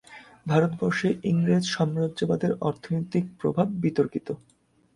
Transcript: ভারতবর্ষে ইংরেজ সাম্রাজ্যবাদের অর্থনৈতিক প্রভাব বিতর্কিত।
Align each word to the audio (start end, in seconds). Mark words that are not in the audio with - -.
ভারতবর্ষে 0.45 1.07
ইংরেজ 1.23 1.63
সাম্রাজ্যবাদের 1.67 2.51
অর্থনৈতিক 2.61 3.23
প্রভাব 3.39 3.67
বিতর্কিত। 3.83 4.27